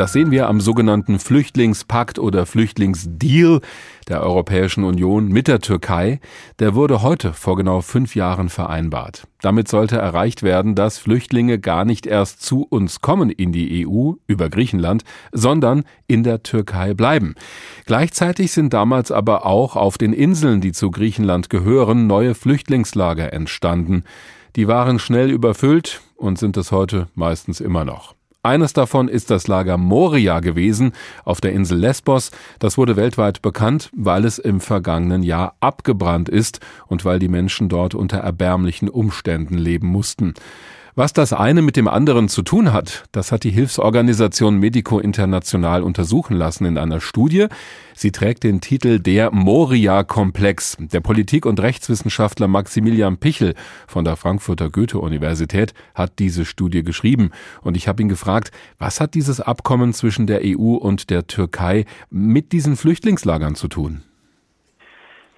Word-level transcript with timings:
Das 0.00 0.14
sehen 0.14 0.30
wir 0.30 0.48
am 0.48 0.62
sogenannten 0.62 1.18
Flüchtlingspakt 1.18 2.18
oder 2.18 2.46
Flüchtlingsdeal 2.46 3.60
der 4.08 4.22
Europäischen 4.22 4.82
Union 4.82 5.28
mit 5.28 5.46
der 5.46 5.58
Türkei. 5.58 6.20
Der 6.58 6.74
wurde 6.74 7.02
heute 7.02 7.34
vor 7.34 7.54
genau 7.54 7.82
fünf 7.82 8.14
Jahren 8.14 8.48
vereinbart. 8.48 9.26
Damit 9.42 9.68
sollte 9.68 9.98
erreicht 9.98 10.42
werden, 10.42 10.74
dass 10.74 10.96
Flüchtlinge 10.96 11.58
gar 11.58 11.84
nicht 11.84 12.06
erst 12.06 12.40
zu 12.40 12.66
uns 12.66 13.02
kommen 13.02 13.28
in 13.28 13.52
die 13.52 13.86
EU 13.86 14.12
über 14.26 14.48
Griechenland, 14.48 15.02
sondern 15.32 15.84
in 16.06 16.22
der 16.22 16.42
Türkei 16.42 16.94
bleiben. 16.94 17.34
Gleichzeitig 17.84 18.52
sind 18.52 18.72
damals 18.72 19.12
aber 19.12 19.44
auch 19.44 19.76
auf 19.76 19.98
den 19.98 20.14
Inseln, 20.14 20.62
die 20.62 20.72
zu 20.72 20.90
Griechenland 20.90 21.50
gehören, 21.50 22.06
neue 22.06 22.34
Flüchtlingslager 22.34 23.34
entstanden. 23.34 24.04
Die 24.56 24.66
waren 24.66 24.98
schnell 24.98 25.30
überfüllt 25.30 26.00
und 26.16 26.38
sind 26.38 26.56
es 26.56 26.72
heute 26.72 27.08
meistens 27.14 27.60
immer 27.60 27.84
noch. 27.84 28.14
Eines 28.42 28.72
davon 28.72 29.08
ist 29.08 29.30
das 29.30 29.48
Lager 29.48 29.76
Moria 29.76 30.40
gewesen 30.40 30.92
auf 31.26 31.42
der 31.42 31.52
Insel 31.52 31.76
Lesbos. 31.78 32.30
Das 32.58 32.78
wurde 32.78 32.96
weltweit 32.96 33.42
bekannt, 33.42 33.90
weil 33.94 34.24
es 34.24 34.38
im 34.38 34.60
vergangenen 34.60 35.22
Jahr 35.22 35.56
abgebrannt 35.60 36.30
ist 36.30 36.60
und 36.86 37.04
weil 37.04 37.18
die 37.18 37.28
Menschen 37.28 37.68
dort 37.68 37.94
unter 37.94 38.16
erbärmlichen 38.16 38.88
Umständen 38.88 39.58
leben 39.58 39.88
mussten. 39.88 40.32
Was 41.00 41.14
das 41.14 41.32
eine 41.32 41.62
mit 41.62 41.78
dem 41.78 41.88
anderen 41.88 42.28
zu 42.28 42.42
tun 42.42 42.74
hat, 42.74 43.04
das 43.12 43.32
hat 43.32 43.44
die 43.44 43.50
Hilfsorganisation 43.50 44.58
Medico 44.58 44.98
International 44.98 45.82
untersuchen 45.82 46.36
lassen 46.36 46.66
in 46.66 46.76
einer 46.76 47.00
Studie. 47.00 47.46
Sie 47.94 48.12
trägt 48.12 48.44
den 48.44 48.60
Titel 48.60 48.98
Der 48.98 49.30
Moria-Komplex. 49.32 50.76
Der 50.78 51.00
Politik- 51.00 51.46
und 51.46 51.58
Rechtswissenschaftler 51.58 52.48
Maximilian 52.48 53.16
Pichel 53.16 53.54
von 53.88 54.04
der 54.04 54.16
Frankfurter 54.16 54.68
Goethe-Universität 54.68 55.72
hat 55.94 56.18
diese 56.18 56.44
Studie 56.44 56.82
geschrieben. 56.82 57.30
Und 57.62 57.78
ich 57.78 57.88
habe 57.88 58.02
ihn 58.02 58.10
gefragt, 58.10 58.50
was 58.78 59.00
hat 59.00 59.14
dieses 59.14 59.40
Abkommen 59.40 59.94
zwischen 59.94 60.26
der 60.26 60.42
EU 60.44 60.74
und 60.74 61.08
der 61.08 61.26
Türkei 61.26 61.86
mit 62.10 62.52
diesen 62.52 62.76
Flüchtlingslagern 62.76 63.54
zu 63.54 63.68
tun? 63.68 64.02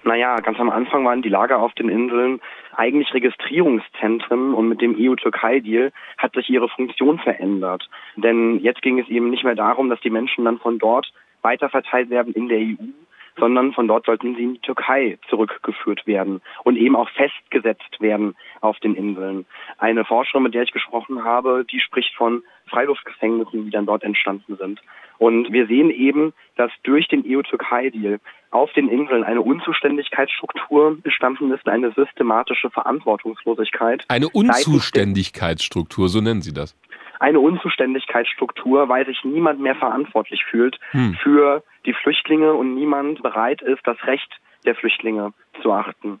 Naja, 0.03 0.35
ganz 0.41 0.59
am 0.59 0.69
Anfang 0.69 1.05
waren 1.05 1.21
die 1.21 1.29
Lager 1.29 1.59
auf 1.59 1.73
den 1.75 1.87
Inseln 1.87 2.41
eigentlich 2.77 3.13
Registrierungszentren 3.13 4.53
und 4.53 4.67
mit 4.67 4.81
dem 4.81 4.95
EU-Türkei-Deal 4.99 5.91
hat 6.17 6.33
sich 6.33 6.49
ihre 6.49 6.69
Funktion 6.69 7.19
verändert. 7.19 7.89
Denn 8.15 8.59
jetzt 8.59 8.81
ging 8.81 8.99
es 8.99 9.07
eben 9.09 9.29
nicht 9.29 9.43
mehr 9.43 9.55
darum, 9.55 9.89
dass 9.89 9.99
die 10.01 10.09
Menschen 10.09 10.45
dann 10.45 10.59
von 10.59 10.79
dort 10.79 11.11
weiterverteilt 11.41 12.09
werden 12.09 12.33
in 12.33 12.47
der 12.47 12.59
EU, 12.59 12.85
sondern 13.37 13.73
von 13.73 13.87
dort 13.87 14.05
sollten 14.05 14.35
sie 14.35 14.43
in 14.43 14.53
die 14.55 14.59
Türkei 14.59 15.17
zurückgeführt 15.29 16.05
werden 16.05 16.41
und 16.63 16.75
eben 16.77 16.95
auch 16.95 17.09
festgesetzt 17.09 17.99
werden 17.99 18.35
auf 18.61 18.79
den 18.79 18.95
Inseln. 18.95 19.45
Eine 19.77 20.05
Forscherin, 20.05 20.43
mit 20.43 20.53
der 20.53 20.63
ich 20.63 20.71
gesprochen 20.71 21.23
habe, 21.23 21.65
die 21.69 21.79
spricht 21.79 22.13
von 22.15 22.43
Freiluftgefängnissen, 22.67 23.65
die 23.65 23.71
dann 23.71 23.85
dort 23.85 24.03
entstanden 24.03 24.57
sind. 24.57 24.81
Und 25.17 25.51
wir 25.51 25.67
sehen 25.67 25.89
eben, 25.89 26.33
dass 26.55 26.71
durch 26.83 27.07
den 27.07 27.23
EU-Türkei-Deal 27.25 28.19
auf 28.51 28.71
den 28.73 28.87
Inseln 28.87 29.23
eine 29.23 29.41
Unzuständigkeitsstruktur 29.41 30.97
entstanden 31.03 31.51
ist, 31.51 31.67
eine 31.67 31.91
systematische 31.91 32.69
Verantwortungslosigkeit. 32.69 34.03
Eine 34.09 34.29
Unzuständigkeitsstruktur, 34.29 36.09
so 36.09 36.21
nennen 36.21 36.41
Sie 36.41 36.53
das 36.53 36.75
eine 37.23 37.39
Unzuständigkeitsstruktur, 37.39 38.89
weil 38.89 39.05
sich 39.05 39.23
niemand 39.23 39.61
mehr 39.61 39.75
verantwortlich 39.75 40.43
fühlt 40.43 40.77
hm. 40.91 41.13
für 41.23 41.63
die 41.85 41.93
Flüchtlinge 41.93 42.53
und 42.53 42.75
niemand 42.75 43.23
bereit 43.23 43.61
ist, 43.61 43.87
das 43.87 43.97
Recht 44.05 44.29
der 44.65 44.75
Flüchtlinge 44.75 45.31
zu 45.61 45.71
achten. 45.71 46.19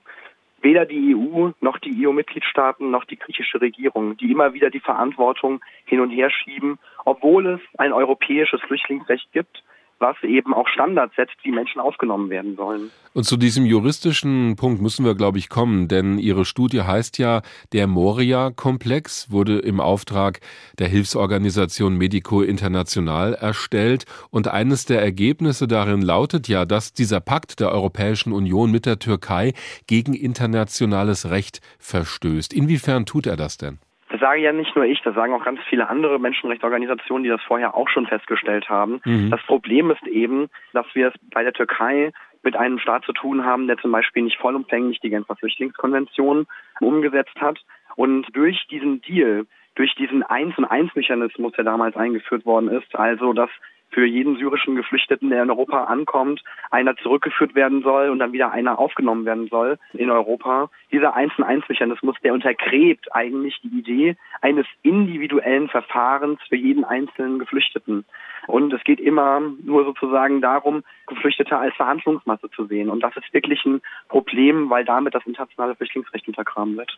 Weder 0.61 0.85
die 0.85 1.13
EU 1.13 1.49
noch 1.59 1.77
die 1.79 2.07
EU-Mitgliedstaaten 2.07 2.89
noch 2.89 3.03
die 3.03 3.17
griechische 3.17 3.59
Regierung, 3.59 4.15
die 4.15 4.31
immer 4.31 4.53
wieder 4.53 4.69
die 4.69 4.79
Verantwortung 4.79 5.59
hin 5.83 5.99
und 5.99 6.09
her 6.09 6.29
schieben, 6.29 6.79
obwohl 7.03 7.47
es 7.47 7.59
ein 7.77 7.91
europäisches 7.91 8.61
Flüchtlingsrecht 8.61 9.29
gibt, 9.33 9.61
was 10.03 10.21
eben 10.21 10.53
auch 10.53 10.67
Standards 10.67 11.15
setzt, 11.15 11.35
wie 11.43 11.51
Menschen 11.51 11.79
aufgenommen 11.79 12.29
werden 12.29 12.55
sollen. 12.57 12.91
Und 13.13 13.23
zu 13.23 13.37
diesem 13.37 13.65
juristischen 13.65 14.57
Punkt 14.57 14.81
müssen 14.81 15.05
wir, 15.05 15.15
glaube 15.15 15.37
ich, 15.37 15.47
kommen, 15.47 15.87
denn 15.87 16.19
Ihre 16.19 16.43
Studie 16.43 16.81
heißt 16.81 17.17
ja, 17.19 17.41
der 17.71 17.87
Moria-Komplex 17.87 19.31
wurde 19.31 19.59
im 19.59 19.79
Auftrag 19.79 20.41
der 20.77 20.89
Hilfsorganisation 20.89 21.97
Medico 21.97 22.41
International 22.41 23.33
erstellt 23.33 24.05
und 24.29 24.49
eines 24.49 24.85
der 24.85 25.01
Ergebnisse 25.01 25.67
darin 25.67 26.01
lautet 26.01 26.49
ja, 26.49 26.65
dass 26.65 26.93
dieser 26.93 27.21
Pakt 27.21 27.61
der 27.61 27.71
Europäischen 27.71 28.33
Union 28.33 28.71
mit 28.71 28.85
der 28.85 28.99
Türkei 28.99 29.53
gegen 29.87 30.13
internationales 30.13 31.29
Recht 31.29 31.61
verstößt. 31.79 32.53
Inwiefern 32.53 33.05
tut 33.05 33.25
er 33.25 33.37
das 33.37 33.57
denn? 33.57 33.79
Das 34.23 34.29
sage 34.29 34.41
ja 34.41 34.53
nicht 34.53 34.73
nur 34.73 34.85
ich, 34.85 35.01
das 35.01 35.15
sagen 35.15 35.33
auch 35.33 35.43
ganz 35.43 35.59
viele 35.67 35.89
andere 35.89 36.17
Menschenrechtsorganisationen, 36.17 37.25
die 37.25 37.29
das 37.29 37.41
vorher 37.41 37.75
auch 37.75 37.89
schon 37.89 38.07
festgestellt 38.07 38.69
haben. 38.69 39.01
Mhm. 39.03 39.29
Das 39.29 39.41
Problem 39.41 39.91
ist 39.91 40.07
eben, 40.07 40.47
dass 40.71 40.85
wir 40.93 41.09
es 41.09 41.13
bei 41.33 41.43
der 41.43 41.51
Türkei 41.51 42.13
mit 42.41 42.55
einem 42.55 42.79
Staat 42.79 43.03
zu 43.03 43.11
tun 43.11 43.43
haben, 43.43 43.67
der 43.67 43.77
zum 43.79 43.91
Beispiel 43.91 44.23
nicht 44.23 44.37
vollumfänglich 44.37 45.01
die 45.01 45.09
Genfer 45.09 45.35
Flüchtlingskonvention 45.35 46.47
umgesetzt 46.79 47.35
hat. 47.41 47.59
Und 47.97 48.25
durch 48.31 48.65
diesen 48.71 49.01
Deal, 49.01 49.45
durch 49.75 49.93
diesen 49.95 50.23
Eins- 50.23 50.57
und 50.57 50.63
Eins-Mechanismus, 50.63 51.51
der 51.57 51.65
damals 51.65 51.97
eingeführt 51.97 52.45
worden 52.45 52.69
ist, 52.69 52.95
also 52.95 53.33
dass 53.33 53.49
für 53.93 54.05
jeden 54.05 54.37
syrischen 54.37 54.75
Geflüchteten, 54.75 55.29
der 55.29 55.43
in 55.43 55.49
Europa 55.49 55.85
ankommt, 55.85 56.43
einer 56.71 56.95
zurückgeführt 56.97 57.55
werden 57.55 57.83
soll 57.83 58.09
und 58.09 58.19
dann 58.19 58.33
wieder 58.33 58.51
einer 58.51 58.79
aufgenommen 58.79 59.25
werden 59.25 59.47
soll 59.47 59.77
in 59.93 60.09
Europa. 60.09 60.69
Dieser 60.91 61.15
Eins-zu-Eins-Mechanismus, 61.15 62.15
der 62.23 62.33
untergräbt 62.33 63.13
eigentlich 63.15 63.59
die 63.63 63.79
Idee 63.79 64.15
eines 64.41 64.65
individuellen 64.81 65.69
Verfahrens 65.69 66.39
für 66.49 66.55
jeden 66.55 66.83
einzelnen 66.83 67.39
Geflüchteten. 67.39 68.05
Und 68.53 68.71
es 68.71 68.83
geht 68.83 68.99
immer 68.99 69.41
nur 69.63 69.83
sozusagen 69.83 70.39
darum, 70.39 70.83
Geflüchtete 71.07 71.57
als 71.57 71.73
Verhandlungsmasse 71.73 72.51
zu 72.51 72.67
sehen. 72.67 72.91
Und 72.91 72.99
das 72.99 73.17
ist 73.17 73.33
wirklich 73.33 73.65
ein 73.65 73.81
Problem, 74.09 74.69
weil 74.69 74.85
damit 74.85 75.15
das 75.15 75.25
internationale 75.25 75.75
Flüchtlingsrecht 75.75 76.27
untergraben 76.27 76.77
wird. 76.77 76.95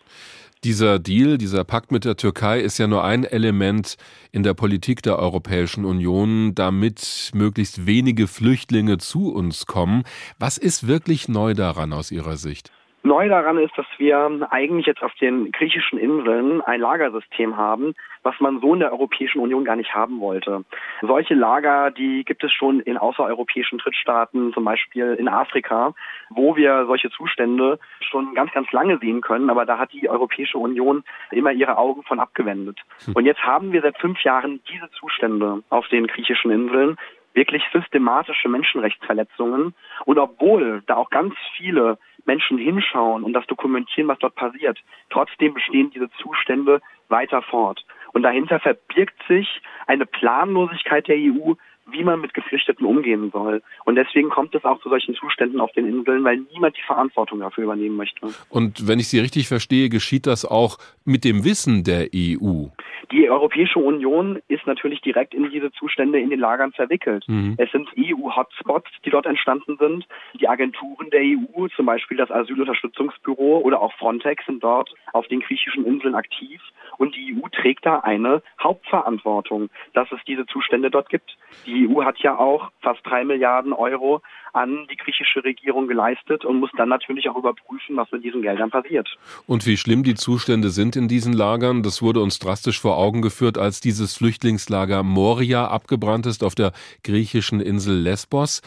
Dieser 0.66 1.00
Deal, 1.00 1.38
dieser 1.38 1.64
Pakt 1.64 1.94
mit 1.94 2.04
der 2.04 2.18
Türkei 2.18 2.60
ist 2.60 2.78
ja 2.78 2.88
nur 2.88 3.06
ein 3.06 3.24
Element 3.24 3.96
in 4.34 4.44
der 4.44 4.54
Politik 4.54 5.02
der 5.02 5.18
Europäischen 5.18 5.86
Union, 5.86 6.56
damit 6.56 7.32
möglichst 7.34 7.88
wenige 7.88 8.28
Flüchtlinge 8.28 8.98
zu 8.98 9.34
uns 9.34 9.66
kommen. 9.66 10.04
Was 10.38 10.58
ist 10.58 10.90
wirklich 10.90 11.30
neu 11.30 11.54
daran 11.54 11.94
aus 11.94 12.12
Ihrer 12.12 12.36
Sicht? 12.36 12.70
Neu 13.06 13.30
daran 13.30 13.60
ist, 13.60 13.78
dass 13.78 13.86
wir 14.00 14.48
eigentlich 14.50 14.88
jetzt 14.88 15.04
auf 15.04 15.14
den 15.22 15.52
griechischen 15.52 16.00
Inseln 16.00 16.62
ein 16.62 16.82
Lagersystem 16.82 17.56
haben, 17.56 17.94
was 18.24 18.34
man 18.40 18.60
so 18.62 18.74
in 18.74 18.80
der 18.80 18.92
Europäischen 18.92 19.42
Union 19.42 19.64
gar 19.64 19.76
nicht 19.76 19.94
haben 19.94 20.20
wollte. 20.20 20.66
Solche 21.04 21.36
Lager, 21.36 21.92
die 21.92 22.26
gibt 22.26 22.44
es 22.44 22.52
schon 22.52 22.80
in 22.80 22.98
außereuropäischen 22.98 23.78
Drittstaaten, 23.78 24.54
zum 24.54 24.66
Beispiel 24.66 25.14
in 25.20 25.28
Afrika, 25.28 25.94
wo 26.32 26.56
wir 26.56 26.88
solche 26.88 27.12
Zustände 27.12 27.78
schon 28.00 28.34
ganz, 28.34 28.52
ganz 28.54 28.72
lange 28.72 28.98
sehen 28.98 29.22
können, 29.22 29.52
aber 29.52 29.68
da 29.68 29.78
hat 29.78 29.94
die 29.94 30.10
Europäische 30.10 30.58
Union 30.58 31.04
immer 31.30 31.52
ihre 31.52 31.78
Augen 31.78 32.02
von 32.02 32.20
abgewendet. 32.20 32.80
Hm. 33.06 33.14
Und 33.14 33.26
jetzt 33.28 33.44
haben 33.44 33.72
wir 33.72 33.84
seit 33.84 34.00
fünf 34.00 34.20
Jahren 34.24 34.62
diese 34.68 34.90
Zustände 35.00 35.62
auf 35.70 35.88
den 35.90 36.08
griechischen 36.08 36.50
Inseln, 36.50 36.98
wirklich 37.36 37.62
systematische 37.72 38.50
Menschenrechtsverletzungen. 38.50 39.76
Und 40.06 40.18
obwohl 40.18 40.82
da 40.88 40.96
auch 40.96 41.10
ganz 41.10 41.36
viele 41.58 42.00
Menschen 42.26 42.58
hinschauen 42.58 43.24
und 43.24 43.34
das 43.34 43.46
dokumentieren, 43.48 44.08
was 44.08 44.20
dort 44.20 44.36
passiert, 44.36 44.80
trotzdem 45.10 45.54
bestehen 45.54 45.92
diese 45.92 46.10
Zustände 46.22 46.82
weiter 47.08 47.42
fort. 47.42 47.86
Und 48.14 48.24
dahinter 48.24 48.60
verbirgt 48.60 49.22
sich 49.28 49.62
eine 49.88 50.06
Planlosigkeit 50.06 51.08
der 51.08 51.18
EU, 51.18 51.54
wie 51.92 52.04
man 52.04 52.22
mit 52.22 52.34
Geflüchteten 52.34 52.86
umgehen 52.86 53.32
soll. 53.32 53.62
Und 53.86 53.96
deswegen 53.96 54.30
kommt 54.30 54.56
es 54.56 54.64
auch 54.66 54.80
zu 54.82 54.90
solchen 54.90 55.16
Zuständen 55.16 55.60
auf 55.60 55.72
den 55.74 55.88
Inseln, 55.88 56.24
weil 56.24 56.38
niemand 56.54 56.78
die 56.78 56.82
Verantwortung 56.82 57.40
dafür 57.40 57.66
übernehmen 57.66 57.96
möchte. 57.96 58.28
Und 58.50 58.88
wenn 58.88 59.00
ich 59.00 59.08
Sie 59.08 59.20
richtig 59.20 59.48
verstehe, 59.48 59.90
geschieht 59.90 60.28
das 60.28 60.46
auch 60.46 60.78
mit 61.04 61.24
dem 61.24 61.44
Wissen 61.44 61.84
der 61.84 62.10
EU? 62.14 62.68
Die 63.12 63.30
Europäische 63.30 63.80
Union 63.80 64.42
ist 64.48 64.66
natürlich 64.66 65.02
direkt 65.02 65.34
in 65.34 65.50
diese 65.52 65.72
Zustände 65.74 66.20
in 66.20 66.30
den 66.30 66.40
Lagern 66.40 66.72
verwickelt. 66.72 67.24
Mhm. 67.28 67.56
Es 67.58 67.72
sind 67.72 67.88
EU-Hotspots, 67.98 68.90
die 69.06 69.10
dort 69.10 69.26
entstanden 69.26 69.78
sind. 69.78 70.08
Die 70.40 70.48
Agenturen 70.48 71.10
der 71.12 71.22
EU, 71.22 71.68
zum 71.76 71.86
Beispiel 71.86 72.18
das 72.18 72.32
Asylunterstützungsbüro 72.32 73.60
oder 73.60 73.82
auch 73.82 73.94
Frontex, 73.94 74.46
sind 74.46 74.64
dort 74.64 74.94
auf 75.14 75.28
den 75.28 75.42
griechischen 75.42 75.86
Inseln 75.86 76.16
aktiv. 76.16 76.62
Und 76.98 77.16
die 77.16 77.36
EU 77.36 77.48
trägt 77.50 77.86
da 77.86 78.00
eine 78.00 78.42
Hauptverantwortung, 78.62 79.70
dass 79.94 80.12
es 80.12 80.20
diese 80.28 80.46
Zustände 80.48 80.90
dort 80.90 81.10
gibt. 81.10 81.38
Die 81.66 81.75
EU 81.76 82.04
hat 82.04 82.18
ja 82.20 82.38
auch 82.38 82.72
fast 82.82 83.02
drei 83.04 83.24
Milliarden 83.24 83.74
Euro 83.74 84.22
an 84.54 84.88
die 84.90 84.96
griechische 84.96 85.44
Regierung 85.44 85.88
geleistet 85.88 86.46
und 86.46 86.60
muss 86.60 86.70
dann 86.78 86.90
natürlich 86.90 87.30
auch 87.30 87.36
überprüfen, 87.36 87.98
was 87.98 88.10
mit 88.12 88.24
diesen 88.24 88.42
Geldern 88.42 88.70
passiert. 88.70 89.08
Und 89.48 89.66
wie 89.68 89.76
schlimm 89.76 90.04
die 90.04 90.16
Zustände 90.16 90.70
sind 90.70 90.96
in 90.96 91.08
diesen 91.08 91.34
Lagern, 91.34 91.84
das 91.84 92.02
wurde 92.02 92.22
uns 92.22 92.40
drastisch 92.40 92.80
vor 92.80 92.98
Augen 92.98 93.22
geführt, 93.22 93.58
als 93.58 93.82
dieses 93.82 94.16
Flüchtlingslager 94.16 95.04
Moria 95.04 95.68
abgebrannt 95.68 96.26
ist 96.26 96.44
auf 96.44 96.56
der 96.56 96.72
griechischen 97.04 97.60
Insel 97.60 97.96
Lesbos. 97.96 98.62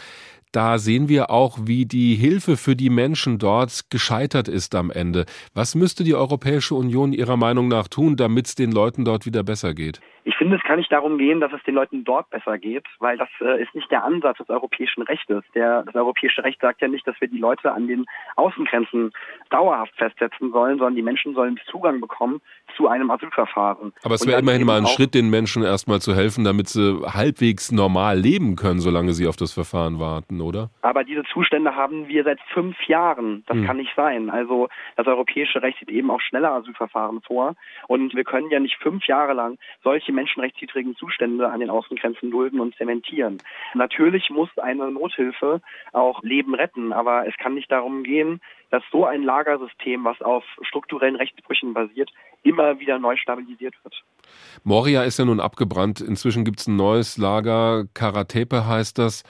Da 0.53 0.79
sehen 0.79 1.09
wir 1.09 1.31
auch, 1.31 1.59
wie 1.63 1.85
die 1.85 2.15
Hilfe 2.15 2.57
für 2.57 2.75
die 2.75 2.91
Menschen 2.91 3.39
dort 3.39 3.91
gescheitert 3.91 4.49
ist 4.49 4.75
am 4.75 4.91
Ende. 4.91 5.27
Was 5.55 5.75
müsste 5.75 6.05
die 6.05 6.15
Europäische 6.15 6.75
Union 6.75 7.13
Ihrer 7.13 7.37
Meinung 7.37 7.69
nach 7.69 7.89
tun, 7.89 8.17
damit 8.17 8.47
es 8.47 8.55
den 8.55 8.73
Leuten 8.73 9.05
dort 9.05 9.27
wieder 9.27 9.43
besser 9.43 9.75
geht? 9.75 10.01
Ich 10.25 10.37
finde, 10.37 10.57
es 10.57 10.63
kann 10.63 10.79
nicht 10.79 10.93
darum 10.93 11.17
gehen, 11.17 11.41
dass 11.41 11.53
es 11.53 11.63
den 11.65 11.75
Leuten 11.75 12.05
dort 12.05 12.29
besser 12.31 12.59
geht, 12.59 12.85
weil 12.99 13.17
das 13.17 13.29
äh, 13.41 13.63
ist 13.63 13.75
nicht 13.75 13.91
der 13.91 14.05
Ansatz 14.05 14.39
des 14.39 14.51
europäischen 14.51 15.03
Rechtes. 15.03 15.43
Der, 15.55 15.85
das 15.85 15.95
europäische 15.95 16.45
Recht 16.45 16.61
sagt 16.61 16.83
ja 16.83 16.89
nicht, 16.89 17.07
dass 17.07 17.19
wir 17.21 17.29
die 17.29 17.39
Leute 17.39 17.73
an 17.73 17.87
den 17.87 18.05
Außengrenzen 18.37 19.13
dauerhaft 19.51 19.95
festsetzen 19.97 20.53
sollen, 20.53 20.79
sondern 20.79 20.97
die 20.97 21.03
Menschen 21.03 21.35
sollen 21.35 21.59
Zugang 21.71 22.01
bekommen 22.01 22.41
zu 22.77 22.89
einem 22.89 23.11
Asylverfahren. 23.11 23.93
Aber 24.03 24.15
es 24.15 24.27
wäre 24.27 24.41
immerhin 24.41 24.67
mal 24.67 24.79
ein 24.79 24.87
Schritt, 24.87 25.15
den 25.15 25.31
Menschen 25.31 25.63
erstmal 25.63 26.01
zu 26.01 26.15
helfen, 26.15 26.45
damit 26.45 26.69
sie 26.69 27.01
halbwegs 27.07 27.73
normal 27.73 28.19
leben 28.19 28.57
können, 28.57 28.81
solange 28.81 29.15
sie 29.15 29.27
auf 29.27 29.37
das 29.37 29.53
Verfahren 29.53 29.99
warten, 29.99 30.38
oder? 30.41 30.71
Aber 30.83 31.05
diese 31.05 31.25
Zustände 31.25 31.75
haben 31.75 32.09
wir 32.09 32.25
seit 32.25 32.41
fünf 32.53 32.77
Jahren. 32.87 33.45
Das 33.47 33.57
hm. 33.57 33.67
kann 33.67 33.77
nicht 33.77 33.93
sein. 33.97 34.31
Also 34.31 34.69
das 34.97 35.07
europäische 35.07 35.63
Recht 35.63 35.79
sieht 35.79 35.91
eben 35.91 36.11
auch 36.11 36.21
schneller 36.21 36.53
Asylverfahren 36.53 37.21
vor. 37.23 37.55
Und 37.87 38.15
wir 38.15 38.25
können 38.25 38.51
ja 38.51 38.61
nicht 38.61 38.77
fünf 38.77 39.07
Jahre 39.07 39.33
lang 39.33 39.59
solche 39.83 40.13
menschenrechtswidrigen 40.13 40.97
Zustände 40.97 41.49
an 41.49 41.61
den 41.61 41.71
Außengrenzen 41.71 42.31
dulden 42.31 42.61
und 42.61 42.77
zementieren. 42.77 43.39
Natürlich 43.75 44.31
muss 44.31 44.51
eine 44.59 44.91
Nothilfe 44.91 45.61
auch 45.93 46.23
Leben 46.23 46.55
retten, 46.55 46.93
aber 46.93 47.27
es 47.27 47.37
kann 47.37 47.55
nicht 47.55 47.71
darum 47.71 48.03
gehen, 48.03 48.41
dass 48.71 48.83
so 48.93 49.07
ein 49.07 49.23
Lagersystem, 49.23 50.05
was 50.05 50.21
auf 50.21 50.45
strukturellen 50.63 51.17
Rechtsbrüchen 51.17 51.73
basiert, 51.73 52.11
immer 52.43 52.79
wieder 52.81 52.99
neu 52.99 53.17
stabilisiert 53.17 53.75
wird. 53.83 54.03
Moria 54.63 55.03
ist 55.03 55.19
ja 55.19 55.25
nun 55.25 55.41
abgebrannt. 55.41 56.01
Inzwischen 56.01 56.45
gibt 56.45 56.61
es 56.61 56.67
ein 56.67 56.77
neues 56.77 57.17
Lager. 57.17 57.87
Karatepe 57.95 58.67
heißt 58.67 58.99
das. 58.99 59.23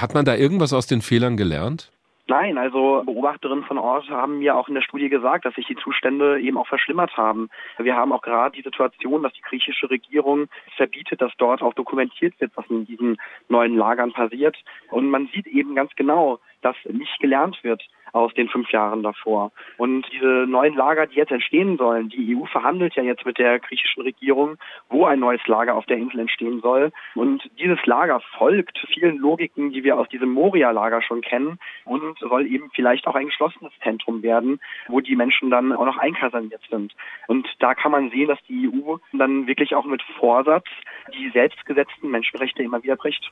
Hat 0.00 0.14
man 0.14 0.24
da 0.24 0.34
irgendwas 0.34 0.72
aus 0.72 0.86
den 0.86 1.02
Fehlern 1.02 1.36
gelernt? 1.36 1.90
Nein, 2.26 2.58
also 2.58 3.02
Beobachterinnen 3.04 3.64
von 3.64 3.76
Ort 3.76 4.08
haben 4.08 4.38
mir 4.38 4.56
auch 4.56 4.68
in 4.68 4.74
der 4.74 4.82
Studie 4.82 5.08
gesagt, 5.08 5.44
dass 5.44 5.54
sich 5.56 5.66
die 5.66 5.74
Zustände 5.74 6.40
eben 6.40 6.56
auch 6.56 6.68
verschlimmert 6.68 7.16
haben. 7.16 7.50
Wir 7.76 7.96
haben 7.96 8.12
auch 8.12 8.22
gerade 8.22 8.56
die 8.56 8.62
Situation, 8.62 9.24
dass 9.24 9.32
die 9.32 9.42
griechische 9.42 9.90
Regierung 9.90 10.46
verbietet, 10.76 11.20
dass 11.20 11.32
dort 11.38 11.60
auch 11.60 11.74
dokumentiert 11.74 12.40
wird, 12.40 12.52
was 12.54 12.64
in 12.70 12.86
diesen 12.86 13.16
neuen 13.48 13.76
Lagern 13.76 14.12
passiert. 14.12 14.56
Und 14.90 15.10
man 15.10 15.28
sieht 15.34 15.48
eben 15.48 15.74
ganz 15.74 15.90
genau, 15.96 16.38
dass 16.62 16.76
nicht 16.88 17.18
gelernt 17.18 17.58
wird 17.64 17.82
aus 18.12 18.32
den 18.34 18.48
fünf 18.48 18.70
Jahren 18.70 19.02
davor. 19.02 19.52
Und 19.76 20.06
diese 20.12 20.46
neuen 20.46 20.74
Lager, 20.74 21.06
die 21.06 21.16
jetzt 21.16 21.32
entstehen 21.32 21.76
sollen, 21.76 22.08
die 22.08 22.36
EU 22.36 22.44
verhandelt 22.46 22.94
ja 22.94 23.02
jetzt 23.02 23.24
mit 23.26 23.38
der 23.38 23.58
griechischen 23.58 24.02
Regierung, 24.02 24.56
wo 24.88 25.06
ein 25.06 25.20
neues 25.20 25.46
Lager 25.46 25.74
auf 25.74 25.86
der 25.86 25.96
Insel 25.96 26.20
entstehen 26.20 26.60
soll. 26.60 26.92
Und 27.14 27.48
dieses 27.58 27.84
Lager 27.86 28.20
folgt 28.38 28.78
vielen 28.92 29.18
Logiken, 29.18 29.70
die 29.70 29.84
wir 29.84 29.98
aus 29.98 30.08
diesem 30.08 30.32
Moria-Lager 30.32 31.02
schon 31.02 31.20
kennen 31.20 31.58
und 31.84 32.18
soll 32.18 32.46
eben 32.46 32.70
vielleicht 32.74 33.06
auch 33.06 33.14
ein 33.14 33.26
geschlossenes 33.26 33.72
Zentrum 33.82 34.22
werden, 34.22 34.60
wo 34.88 35.00
die 35.00 35.16
Menschen 35.16 35.50
dann 35.50 35.72
auch 35.72 35.86
noch 35.86 35.98
einkaserniert 35.98 36.62
sind. 36.70 36.94
Und 37.26 37.48
da 37.58 37.74
kann 37.74 37.92
man 37.92 38.10
sehen, 38.10 38.28
dass 38.28 38.42
die 38.48 38.68
EU 38.68 38.96
dann 39.12 39.46
wirklich 39.46 39.74
auch 39.74 39.84
mit 39.84 40.02
Vorsatz 40.18 40.66
die 41.14 41.30
selbstgesetzten 41.30 42.10
Menschenrechte 42.10 42.62
immer 42.62 42.82
wieder 42.82 42.96
bricht. 42.96 43.30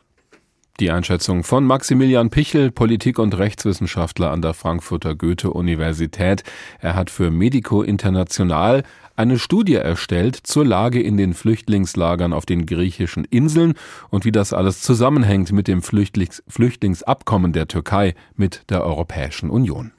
Die 0.80 0.92
Einschätzung 0.92 1.42
von 1.42 1.64
Maximilian 1.64 2.30
Pichel, 2.30 2.70
Politik- 2.70 3.18
und 3.18 3.36
Rechtswissenschaftler 3.36 4.30
an 4.30 4.42
der 4.42 4.54
Frankfurter 4.54 5.16
Goethe-Universität. 5.16 6.44
Er 6.80 6.94
hat 6.94 7.10
für 7.10 7.32
Medico 7.32 7.82
International 7.82 8.84
eine 9.16 9.40
Studie 9.40 9.74
erstellt 9.74 10.36
zur 10.36 10.64
Lage 10.64 11.02
in 11.02 11.16
den 11.16 11.34
Flüchtlingslagern 11.34 12.32
auf 12.32 12.46
den 12.46 12.64
griechischen 12.64 13.24
Inseln 13.24 13.74
und 14.10 14.24
wie 14.24 14.30
das 14.30 14.52
alles 14.52 14.80
zusammenhängt 14.80 15.50
mit 15.50 15.66
dem 15.66 15.82
Flüchtlings 15.82 16.44
Flüchtlingsabkommen 16.46 17.52
der 17.52 17.66
Türkei 17.66 18.14
mit 18.36 18.62
der 18.70 18.84
Europäischen 18.84 19.50
Union. 19.50 19.90